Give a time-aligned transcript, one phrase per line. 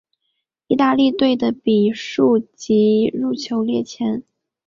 [0.65, 4.23] 意大利队的比数及入球列前。